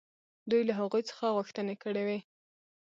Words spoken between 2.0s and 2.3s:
وې.